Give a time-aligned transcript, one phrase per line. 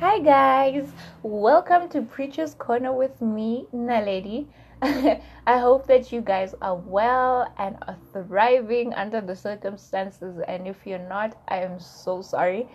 [0.00, 0.92] Hi guys,
[1.24, 4.46] welcome to Preacher's Corner with me, Naledi.
[4.80, 10.40] I hope that you guys are well and are thriving under the circumstances.
[10.46, 12.68] And if you're not, I am so sorry.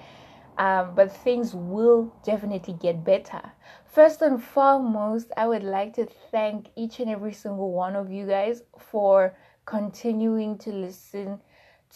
[0.57, 3.53] Um, but things will definitely get better.
[3.85, 8.27] First and foremost, I would like to thank each and every single one of you
[8.27, 9.33] guys for
[9.65, 11.39] continuing to listen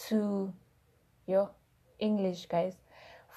[0.08, 0.54] to
[1.26, 1.50] your
[1.98, 2.78] English, guys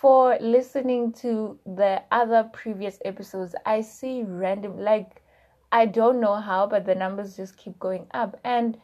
[0.02, 3.54] for listening to the other previous episodes.
[3.68, 5.22] I see random, like,
[5.72, 8.40] I don't know how, but the numbers just keep going up.
[8.44, 8.80] And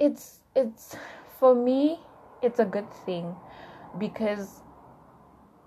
[0.00, 0.96] it's, it's,
[1.38, 2.00] for me,
[2.42, 3.32] it's a good thing
[3.98, 4.60] because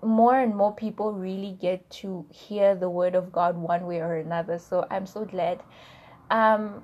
[0.02, 4.16] more and more people really get to hear the word of God one way or
[4.16, 4.58] another.
[4.58, 5.62] So I'm so glad.
[6.30, 6.82] Um,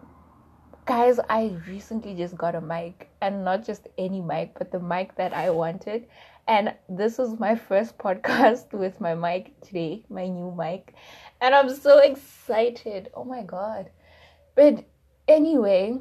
[0.86, 5.16] guys, I recently just got a mic, and not just any mic, but the mic
[5.16, 6.06] that I wanted.
[6.48, 10.94] And this is my first podcast with my mic today, my new mic.
[11.40, 13.10] And I'm so excited.
[13.14, 13.90] Oh my god.
[14.54, 14.84] But
[15.28, 15.98] anyway,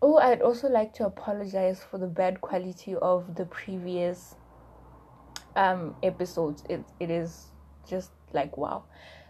[0.00, 4.34] oh, I'd also like to apologize for the bad quality of the previous
[5.56, 6.64] um episodes.
[6.68, 7.48] It it is
[7.88, 8.84] just like wow.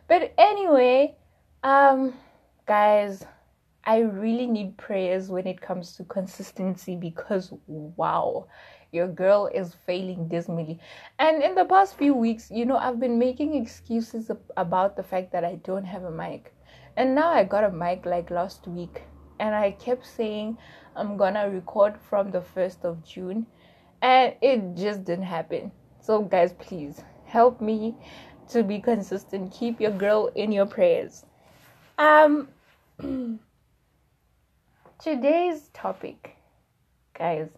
[0.08, 1.16] But anyway,
[1.64, 2.14] um
[2.66, 3.24] guys,
[3.84, 8.46] I really need prayers when it comes to consistency because wow,
[8.92, 10.78] your girl is failing dismally.
[11.18, 15.32] And in the past few weeks, you know, I've been making excuses about the fact
[15.32, 16.54] that I don't have a mic.
[16.96, 19.02] And now I got a mic like last week,
[19.40, 20.58] and I kept saying
[20.94, 23.46] I'm gonna record from the 1st of June,
[24.02, 25.72] and it just didn't happen.
[26.00, 27.96] So, guys, please help me
[28.50, 29.52] to be consistent.
[29.52, 31.24] Keep your girl in your prayers.
[31.96, 32.48] Um,
[35.00, 36.36] today's topic,
[37.14, 37.48] guys,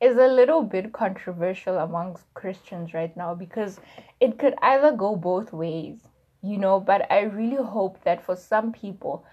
[0.00, 3.80] is a little bit controversial amongst Christians right now because
[4.18, 6.00] it could either go both ways,
[6.42, 9.24] you know, but I really hope that for some people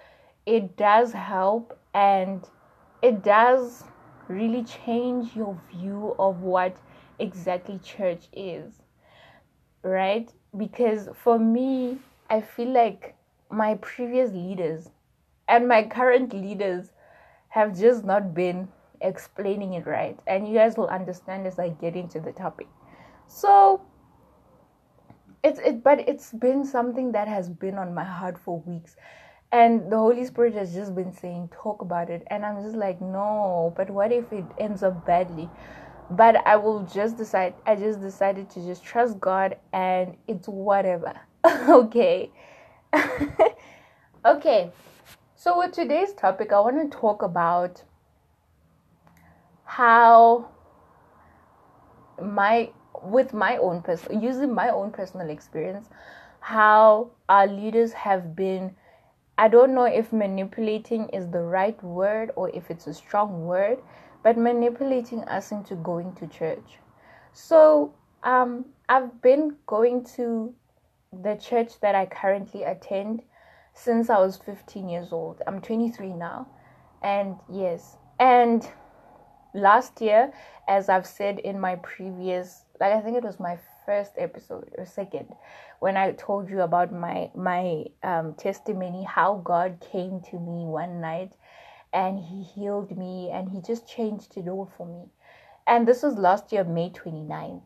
[0.46, 2.46] it does help and
[3.02, 3.84] it does
[4.28, 6.78] really change your view of what
[7.20, 8.81] exactly church is,
[9.84, 10.31] right?
[10.56, 12.00] Because for me,
[12.30, 13.16] I feel like
[13.50, 14.90] my previous leaders
[15.47, 16.91] and my current leaders
[17.50, 18.68] have just not been
[19.02, 20.18] explaining it right.
[20.28, 22.68] And you guys will understand as i get into the topic.
[23.28, 23.81] So
[25.44, 28.96] it's it but it's been something that has been on my heart for weeks.
[29.52, 32.24] And the holy spirit has just been saying talk about it.
[32.28, 35.50] And i'm just like no but what if it ends up badly?
[36.09, 41.14] But i will just decide i just decided to just trust god and it's whatever.
[41.69, 42.31] Okay.
[44.25, 44.72] Okay.
[45.35, 47.84] So with today's topic i want to talk about
[49.67, 50.50] how
[52.22, 52.72] my
[53.03, 55.88] with my own personal using my own personal experience
[56.39, 58.73] how our leaders have been
[59.38, 63.78] i don't know if manipulating is the right word or if it's a strong word
[64.23, 66.79] but manipulating us into going to church.
[67.34, 70.53] So um i've been going to
[71.23, 73.22] the church that i currently attend
[73.73, 75.41] since i was 15 years old.
[75.45, 76.47] I'm 23 now
[77.03, 78.67] and yes and
[79.57, 80.31] last year,
[80.68, 84.85] as I've said in my previous, like I think it was my first episode or
[84.85, 85.28] second,
[85.79, 91.01] when I told you about my my um, testimony, how God came to me one
[91.01, 91.34] night,
[91.94, 95.09] and He healed me, and He just changed it all for me,
[95.66, 97.62] and this was last year, May 29th.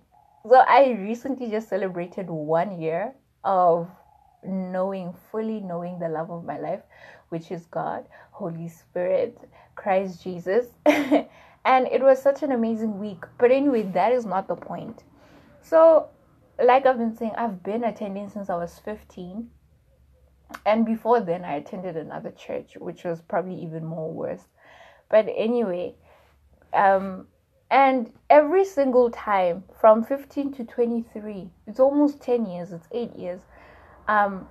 [0.50, 3.14] So I recently just celebrated one year
[3.44, 3.90] of
[4.44, 6.82] knowing fully knowing the love of my life
[7.30, 9.38] which is god holy spirit
[9.76, 10.66] christ jesus
[11.64, 13.24] and it was such an amazing week.
[13.38, 15.04] But anyway that is not the point.
[15.62, 16.10] So
[16.64, 19.50] like i've been saying i've been attending since i was 15
[20.66, 24.44] and before then i attended another church which was probably even more worse.
[25.10, 25.96] But anyway
[26.74, 27.28] um
[27.70, 33.42] and every single time from 15 to 23 it's almost 10 years it's 8 years
[34.08, 34.48] um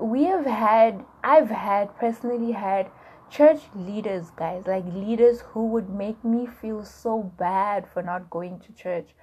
[0.00, 2.90] we have had i've had personally had
[3.30, 8.58] church leaders, guys, like leaders who would make me feel so bad for not going
[8.60, 9.14] to church,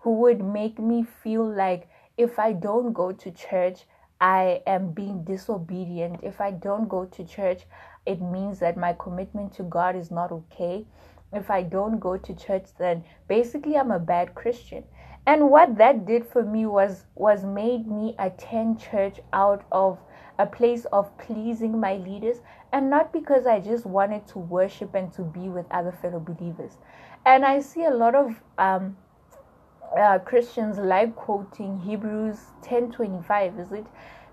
[0.00, 3.84] who would make me feel like if I don't go to church,
[4.20, 6.20] I am being disobedient.
[6.22, 7.62] If I don't go to church,
[8.06, 10.86] it means that my commitment to God is not okay.
[11.32, 14.84] If I don't go to church, then basically I'm a bad Christian.
[15.26, 19.98] And what that did for me was was made me attend church out of
[20.38, 22.40] a place of pleasing my leaders
[22.72, 26.78] and not because I just wanted to worship and to be with other fellow believers.
[27.24, 28.96] And I see a lot of um,
[29.96, 33.86] uh, Christians like quoting Hebrews 10:25, is it?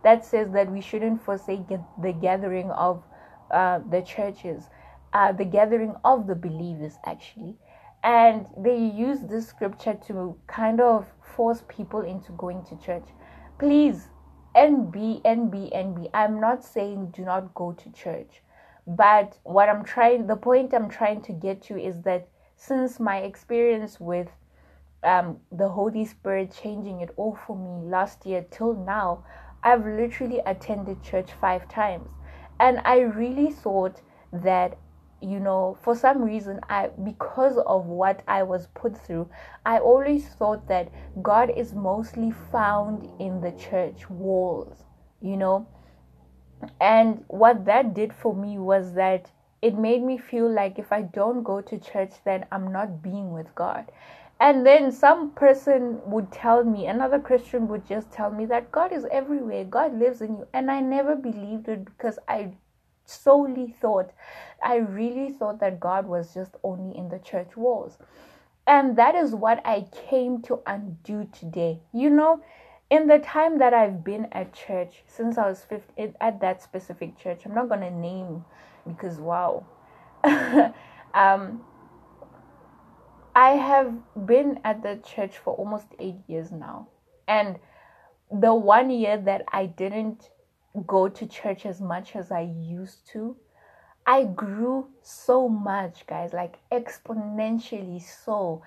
[0.04, 3.04] That says that we shouldn't forsake the gathering of
[3.52, 4.70] uh, the churches,
[5.14, 7.56] uh, the gathering of the believers, actually.
[8.04, 13.06] And they use this scripture to kind of force people into going to church.
[13.58, 14.10] Please,
[14.56, 16.10] NB, NB, NB.
[16.14, 18.42] I'm not saying do not go to church.
[18.88, 23.18] But what I'm trying, the point I'm trying to get to is that since my
[23.18, 24.30] experience with
[25.04, 29.24] um, the Holy Spirit changing it all for me last year till now,
[29.64, 32.10] I've literally attended church five times.
[32.60, 34.78] And I really thought that,
[35.22, 39.30] you know, for some reason, I, because of what I was put through,
[39.66, 40.92] I always thought that
[41.22, 44.84] God is mostly found in the church walls,
[45.22, 45.68] you know.
[46.80, 49.32] And what that did for me was that
[49.62, 53.32] it made me feel like if I don't go to church, then I'm not being
[53.32, 53.92] with God.
[54.40, 58.92] And then some person would tell me, another Christian would just tell me that God
[58.92, 60.48] is everywhere, God lives in you.
[60.54, 62.52] And I never believed it because I
[63.06, 64.12] solely thought,
[64.64, 67.98] I really thought that God was just only in the church walls.
[68.68, 71.80] And that is what I came to undo today.
[71.94, 72.42] You know,
[72.90, 77.18] in the time that I've been at church, since I was 15, at that specific
[77.18, 78.44] church, I'm not going to name
[78.88, 79.66] because wow.
[81.14, 81.62] um,
[83.36, 83.94] I have
[84.26, 86.88] been at the church for almost eight years now.
[87.28, 87.60] And
[88.32, 90.30] the one year that I didn't
[90.88, 93.36] go to church as much as I used to,
[94.06, 98.62] I grew so much, guys, like exponentially so.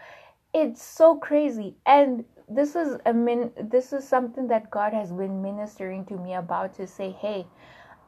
[0.53, 1.77] It's so crazy.
[1.87, 6.35] And this is a min this is something that God has been ministering to me
[6.35, 7.47] about to say, "Hey,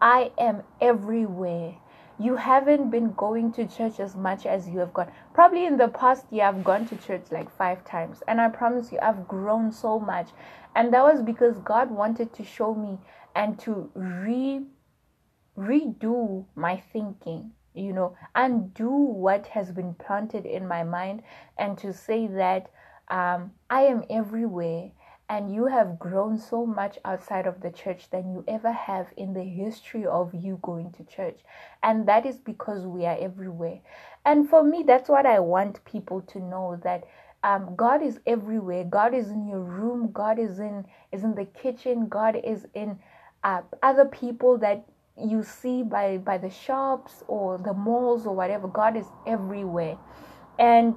[0.00, 1.75] I am everywhere."
[2.20, 5.11] you haven't been going to church as much as you have gone.
[5.32, 8.93] Probably in the past year, I've gone to church like five times, and I promise
[8.93, 10.29] you, I've grown so much.
[10.76, 12.99] And that was because God wanted to show me
[13.34, 14.62] and to re
[15.56, 21.22] redo my thinking, you know, undo what has been planted in my mind,
[21.58, 22.70] and to say that
[23.08, 24.92] um, I am everywhere
[25.30, 29.32] and you have grown so much outside of the church than you ever have in
[29.32, 31.38] the history of you going to church.
[31.84, 33.80] And that is because we are everywhere.
[34.24, 37.04] And for me, that's what I want people to know that
[37.44, 38.82] um, God is everywhere.
[38.82, 40.10] God is in your room.
[40.12, 42.08] God is in is in the kitchen.
[42.08, 42.98] God is in
[43.42, 48.69] uh, other people that you see by by the shops or the malls or whatever.
[48.69, 49.96] God is everywhere,
[50.58, 50.96] and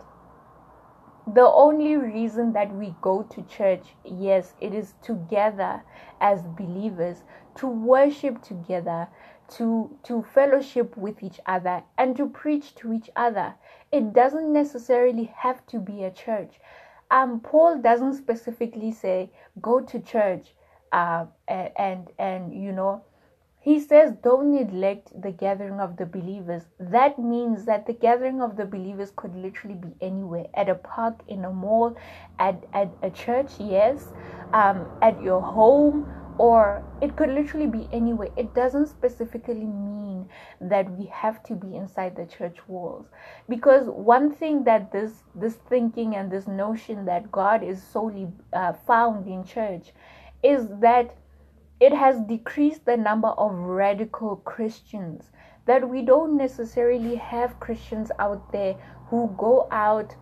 [1.25, 5.81] the only reason that we go to church, yes, it is together
[6.19, 7.23] as believers
[7.55, 9.07] to worship together,
[9.55, 13.53] to to fellowship with each other and to preach to each other.
[13.91, 16.59] It doesn't necessarily have to be a church.
[17.09, 19.29] Um, Paul doesn't specifically say
[19.61, 20.53] go to church,
[20.93, 23.03] uh, and and, you know
[23.61, 26.63] he says, don't neglect the gathering of the believers.
[26.79, 31.21] That means that the gathering of the believers could literally be anywhere at a park,
[31.29, 31.95] in a mall,
[32.39, 34.13] at, at a church, yes,
[34.53, 38.29] um, at your home, or it could literally be anywhere.
[38.35, 40.27] It doesn't specifically mean
[40.59, 43.07] that we have to be inside the church walls.
[43.47, 48.73] Because one thing that this, this thinking and this notion that God is solely uh,
[48.73, 49.93] found in church
[50.43, 51.15] is that
[51.79, 55.31] it has decreased the number of radical Christians.
[55.65, 58.75] That we don't necessarily have Christians out there
[59.09, 60.15] who go out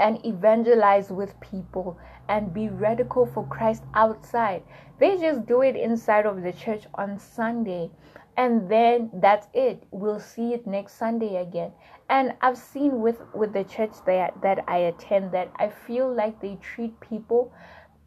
[0.00, 4.62] and evangelize with people and be radical for Christ outside.
[4.98, 7.90] They just do it inside of the church on Sunday.
[8.36, 9.84] And then that's it.
[9.90, 11.72] We'll see it next Sunday again.
[12.08, 16.40] And I've seen with with the church that that I attend that I feel like
[16.40, 17.52] they treat people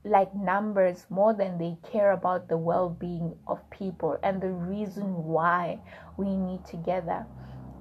[0.06, 5.24] like numbers more than they care about the well being of people and the reason
[5.26, 5.80] why
[6.18, 7.26] we meet together.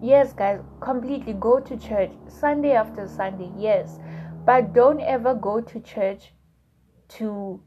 [0.00, 3.98] Yes, guys, completely go to church Sunday after Sunday, yes,
[4.46, 6.32] but don't ever go to church
[7.08, 7.62] to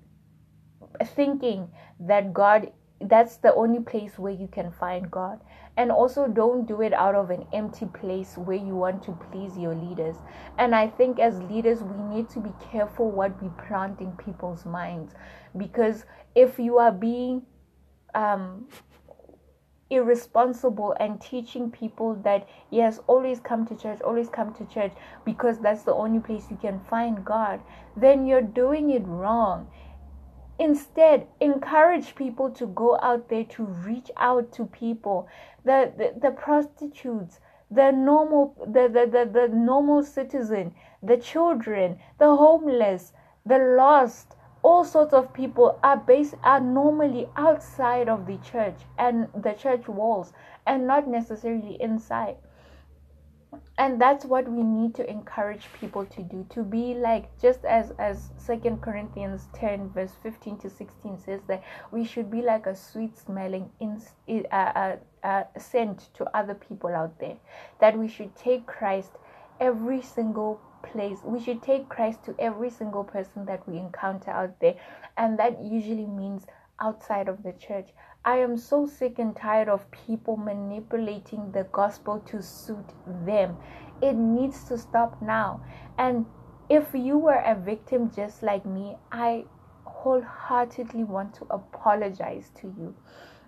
[1.06, 5.40] thinking that God that's the only place where you can find God.
[5.78, 9.56] And also, don't do it out of an empty place where you want to please
[9.58, 10.16] your leaders.
[10.58, 14.66] And I think as leaders, we need to be careful what we plant in people's
[14.66, 15.14] minds.
[15.56, 17.44] Because if you are being
[18.16, 18.68] um,
[19.90, 24.92] irresponsible and teaching people that, yes, always come to church, always come to church
[25.26, 27.62] because that's the only place you can find God,
[27.96, 29.68] then you're doing it wrong
[30.60, 35.28] Instead, encourage people to go out there to reach out to people.
[35.64, 40.74] The, the, the prostitutes, the normal the, the, the, the normal citizen
[41.04, 43.12] the children the homeless
[43.46, 49.28] the lost all sorts of people are based are normally outside of the church and
[49.36, 50.32] the church walls
[50.66, 52.38] and not necessarily inside
[53.78, 57.92] and that's what we need to encourage people to do to be like just as
[58.00, 62.76] as second corinthians 10 verse 15 to 16 says that we should be like a
[62.76, 64.02] sweet smelling in,
[64.52, 67.38] uh, uh, uh, scent to other people out there.
[67.80, 69.12] That we should take christ
[69.60, 71.20] every single place.
[71.24, 74.76] We should take christ to every single person that we encounter out there.
[75.18, 76.46] And that usually means
[76.80, 77.90] outside of the church
[78.28, 82.86] I am so sick and tired of people manipulating the gospel to suit
[83.26, 83.56] them.
[84.02, 85.62] It needs to stop now.
[85.98, 86.26] And
[86.68, 89.46] if you were a victim just like me, I
[89.86, 92.94] wholeheartedly want to apologize to you.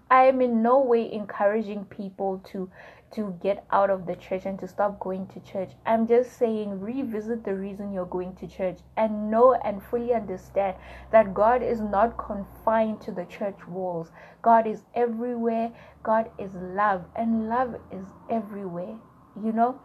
[0.10, 2.72] I am in no way encouraging people to
[3.12, 5.72] to get out of the church and to stop going to church.
[5.86, 10.76] I'm just saying revisit the reason you're going to church and know and fully understand
[11.12, 14.12] that God is not confined to the church walls.
[14.42, 15.72] God is everywhere.
[16.04, 18.96] God is love and love is everywhere,
[19.44, 19.80] you know?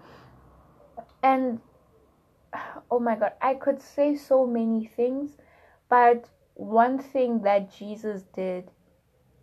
[1.23, 1.61] And
[2.91, 5.39] oh my god, I could say so many things,
[5.89, 8.71] but one thing that Jesus did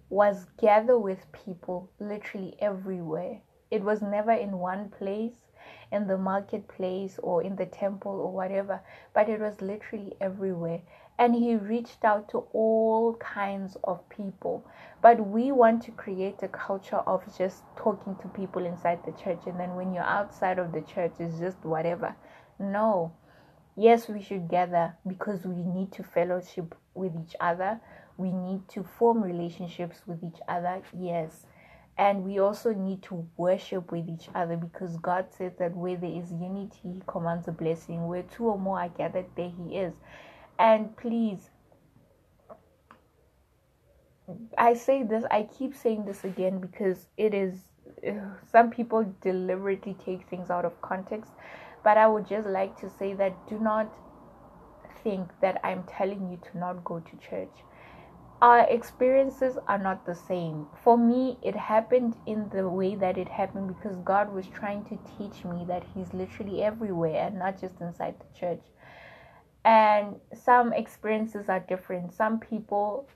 [0.09, 5.47] was gather with people literally everywhere it was never in one place,
[5.91, 8.81] in the marketplace or in the temple or whatever,
[9.13, 10.81] but it was literally everywhere.
[11.17, 14.65] And he reached out to all kinds of people.
[15.01, 19.41] But we want to create a culture of just talking to people inside the church,
[19.45, 22.15] and then when you're outside of the church, it's just whatever.
[22.59, 23.13] No.
[23.77, 27.79] Yes, we should gather because we need to fellowship with each other.
[28.17, 30.81] We need to form relationships with each other.
[30.97, 31.45] Yes
[31.97, 36.11] and we also need to worship with each other because God says that where there
[36.11, 38.07] is unity, He commands a blessing.
[38.07, 39.93] Where two or more are gathered, there He is.
[40.57, 41.49] And please,
[44.57, 47.59] I say this, I keep saying this again because it is,
[48.51, 51.31] some people deliberately take things out of context.
[51.83, 53.91] But I would just like to say that do not
[55.03, 57.49] think that I'm telling you to not go to church
[58.41, 60.65] our experiences are not the same.
[60.83, 64.97] For me, it happened in the way that it happened because God was trying to
[65.17, 68.61] teach me that He's literally everywhere and not just inside the church.
[69.63, 72.15] And some experiences are different.
[72.15, 73.07] Some people,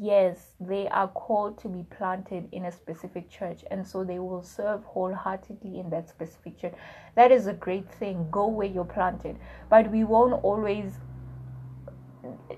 [0.00, 4.42] yes, they are called to be planted in a specific church, and so they will
[4.42, 6.74] serve wholeheartedly in that specific church.
[7.14, 8.28] That is a great thing.
[8.30, 9.36] Go where you're planted.
[9.68, 10.94] But we won't always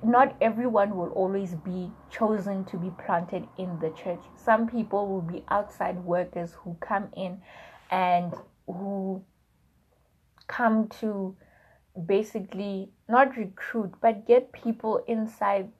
[0.02, 4.20] not everyone will always be chosen to be planted in the church.
[4.36, 7.40] Some people will be outside workers who come in
[7.90, 8.34] and
[8.66, 9.22] who
[10.46, 11.36] come to
[12.06, 15.70] basically not recruit but get people inside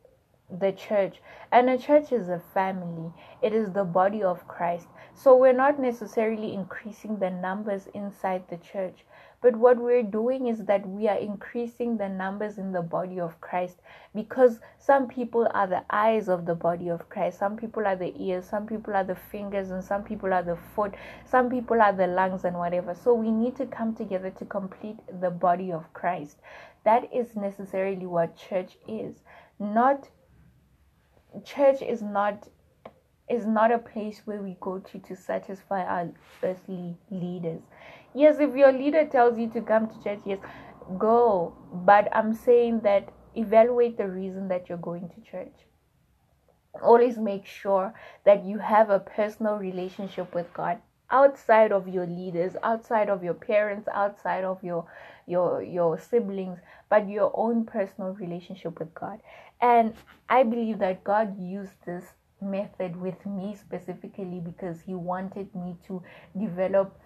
[0.60, 1.20] the church.
[1.52, 3.12] And a church is a family,
[3.42, 4.86] it is the body of Christ.
[5.14, 9.04] So we're not necessarily increasing the numbers inside the church.
[9.42, 13.40] But what we're doing is that we are increasing the numbers in the body of
[13.40, 13.80] Christ
[14.14, 18.14] because some people are the eyes of the body of Christ, some people are the
[18.20, 20.94] ears, some people are the fingers, and some people are the foot,
[21.26, 22.94] some people are the lungs, and whatever.
[22.94, 26.38] So we need to come together to complete the body of Christ.
[26.84, 29.22] That is necessarily what church is.
[29.58, 30.08] Not
[31.44, 32.48] church is not
[33.28, 36.08] is not a place where we go to to satisfy our
[36.44, 37.60] earthly leaders
[38.16, 40.38] Yes, if your leader tells you to come to church, yes,
[40.98, 41.52] go.
[41.72, 45.52] But I'm saying that evaluate the reason that you're going to church.
[46.82, 47.92] Always make sure
[48.24, 50.78] that you have a personal relationship with God
[51.10, 54.86] outside of your leaders, outside of your parents, outside of your
[55.26, 56.58] your your siblings,
[56.88, 59.20] but your own personal relationship with God.
[59.60, 59.94] And
[60.30, 66.02] I believe that God used this method with me specifically because he wanted me to
[66.38, 66.98] develop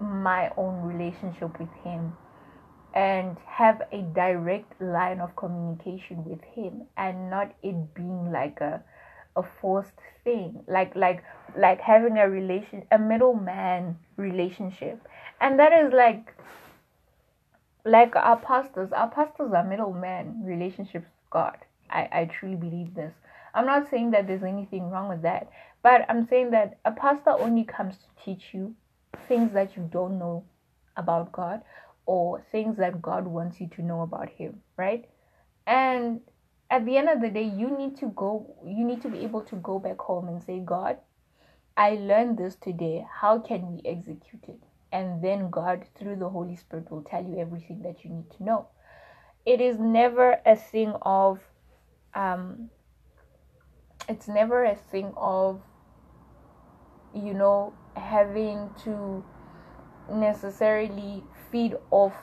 [0.00, 2.16] my own relationship with him
[2.94, 8.82] and have a direct line of communication with him and not it being like a
[9.36, 10.64] a forced thing.
[10.66, 11.22] Like like
[11.58, 15.06] like having a relation a middleman relationship.
[15.40, 16.34] And that is like
[17.84, 21.58] like our pastors our pastors are middleman relationships with god.
[21.90, 23.12] I i truly believe this.
[23.54, 25.50] I'm not saying that there's anything wrong with that
[25.86, 28.74] but i'm saying that a pastor only comes to teach you
[29.28, 30.44] things that you don't know
[30.96, 31.62] about God
[32.06, 35.04] or things that God wants you to know about Him, right?
[35.66, 36.20] And
[36.70, 39.42] at the end of the day, you need to go, you need to be able
[39.42, 40.98] to go back home and say, God,
[41.76, 43.06] I learned this today.
[43.20, 44.62] How can we execute it?
[44.92, 48.44] And then God, through the Holy Spirit, will tell you everything that you need to
[48.44, 48.68] know.
[49.44, 51.40] It is never a thing of,
[52.14, 52.70] um,
[54.08, 55.62] it's never a thing of,
[57.12, 59.24] you know, having to
[60.12, 62.14] necessarily feed off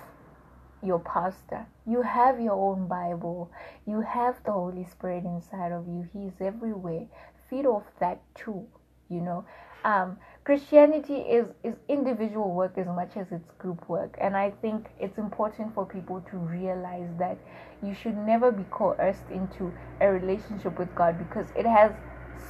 [0.81, 1.65] your pastor.
[1.85, 3.51] You have your own Bible.
[3.85, 6.07] You have the Holy Spirit inside of you.
[6.13, 7.07] He's everywhere.
[7.49, 8.65] Feed off that too,
[9.09, 9.45] you know.
[9.85, 14.17] Um, Christianity is, is individual work as much as it's group work.
[14.19, 17.37] And I think it's important for people to realize that
[17.81, 21.91] you should never be coerced into a relationship with God because it has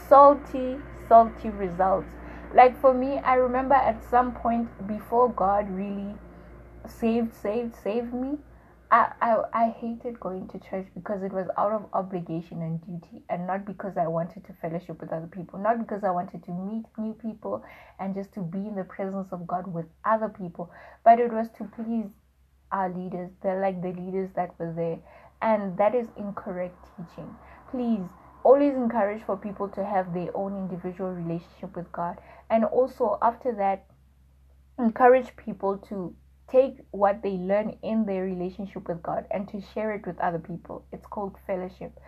[0.07, 0.77] salty,
[1.07, 2.07] salty results.
[2.53, 6.15] Like for me, I remember at some point before God really
[6.87, 8.37] saved, saved, saved me,
[8.91, 13.23] I, I, I hated going to church because it was out of obligation and duty
[13.27, 16.51] and not because I wanted to fellowship with other people, not because I wanted to
[16.51, 17.63] meet new people
[17.99, 20.69] and just to be in the presence of God with other people,
[21.03, 22.11] but it was to please
[22.71, 23.31] our leaders.
[23.41, 24.99] They're like the leaders that were there.
[25.41, 27.35] And that is incorrect teaching.
[27.71, 28.07] Please
[28.43, 32.17] always encourage for people to have their own individual relationship with God.
[32.49, 33.85] And also after that,
[34.79, 36.15] encourage people to
[36.49, 40.39] take what they learn in their relationship with God and to share it with other
[40.39, 40.85] people.
[40.91, 41.99] It's called fellowship.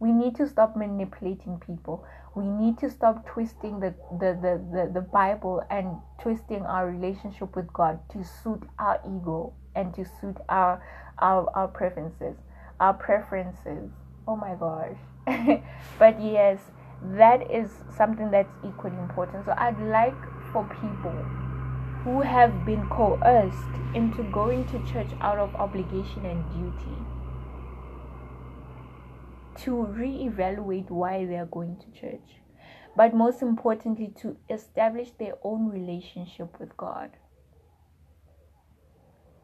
[0.00, 2.04] We need to stop manipulating people.
[2.36, 7.56] We need to stop twisting the, the, the, the, the Bible and twisting our relationship
[7.56, 10.80] with God to suit our ego and to suit our
[11.20, 12.36] our, our preferences.
[12.78, 13.90] Our preferences.
[14.28, 14.98] Oh my gosh.
[15.98, 16.58] but yes,
[17.16, 19.46] that is something that's equally important.
[19.46, 20.14] So I'd like
[20.52, 21.24] for people
[22.04, 26.96] who have been coerced into going to church out of obligation and duty
[29.64, 32.36] to reevaluate why they are going to church,
[32.96, 37.10] but most importantly, to establish their own relationship with God.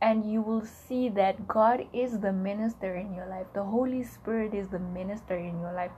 [0.04, 4.52] And you will see that God is the minister in your life, the Holy Spirit
[4.52, 5.92] is the minister in your life.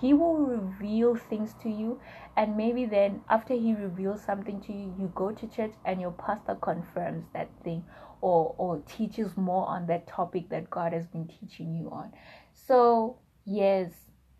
[0.00, 2.00] He will reveal things to you,
[2.36, 6.12] and maybe then, after He reveals something to you, you go to church and your
[6.12, 7.84] pastor confirms that thing
[8.22, 12.12] or, or teaches more on that topic that God has been teaching you on.
[12.54, 13.92] So, yes,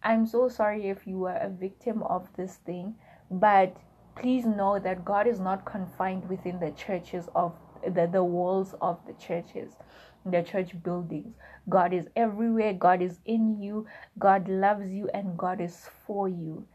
[0.03, 2.95] I'm so sorry if you were a victim of this thing,
[3.31, 3.77] but
[4.17, 8.99] please know that God is not confined within the churches of the, the walls of
[9.07, 9.77] the churches
[10.25, 11.35] the church buildings.
[11.69, 12.73] God is everywhere.
[12.75, 13.87] God is in you.
[14.19, 16.67] God loves you and God is for you.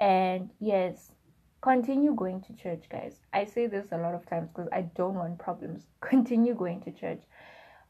[0.00, 1.12] And yes,
[1.60, 3.20] continue going to church, guys.
[3.32, 5.86] I say this a lot of times because I don't want problems.
[6.00, 7.22] Continue going to church.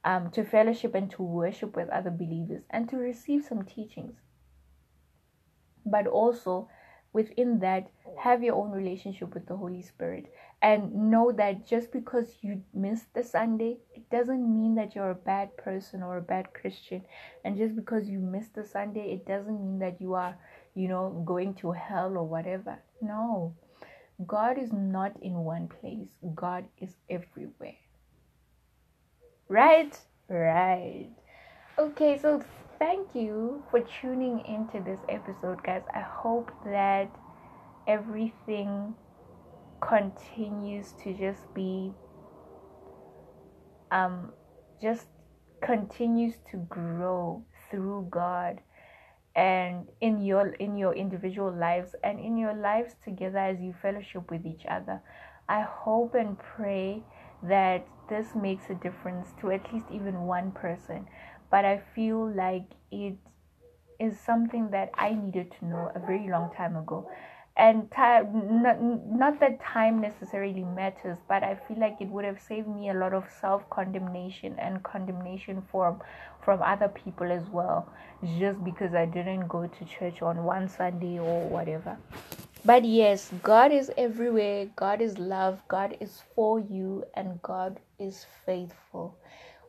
[0.04, 4.16] Um, to fellowship and to worship with other believers and to receive some teachings.
[5.86, 6.68] But also,
[7.12, 12.36] within that, have your own relationship with the Holy Spirit and know that just because
[12.40, 16.52] you missed the Sunday, it doesn't mean that you're a bad person or a bad
[16.52, 17.02] Christian.
[17.44, 20.36] And just because you missed the Sunday, it doesn't mean that you are,
[20.74, 22.78] you know, going to hell or whatever.
[23.00, 23.54] No.
[24.26, 27.74] God is not in one place, God is everywhere.
[29.48, 29.98] Right?
[30.28, 31.10] Right.
[31.78, 32.44] Okay, so
[32.82, 35.82] thank you for tuning into this episode, guys.
[35.94, 37.10] I hope that
[37.86, 38.94] everything
[39.80, 41.92] continues to just be
[43.92, 44.32] um
[44.80, 45.06] just
[45.64, 48.60] continues to grow through God
[49.36, 54.30] and in your in your individual lives and in your lives together as you fellowship
[54.30, 55.00] with each other.
[55.48, 57.02] I hope and pray
[57.42, 61.06] that this makes a difference to at least even one person.
[61.52, 63.14] But I feel like it
[64.00, 67.08] is something that I needed to know a very long time ago.
[67.56, 72.40] And time not, not that time necessarily matters but i feel like it would have
[72.40, 76.00] saved me a lot of self condemnation and condemnation from
[76.42, 77.86] from other people as well
[78.38, 81.98] just because i didn't go to church on one sunday or whatever.
[82.64, 84.70] But yes god is everywhere.
[84.74, 85.60] God is love.
[85.68, 89.18] God is for you and god is faithful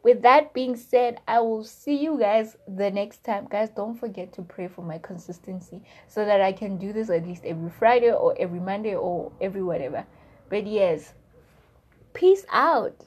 [0.03, 3.47] with that being said, I will see you guys the next time.
[3.49, 7.25] Guys, don't forget to pray for my consistency so that I can do this at
[7.25, 10.05] least every Friday or every Monday or every whatever.
[10.49, 11.13] But yes,
[12.13, 13.05] peace out.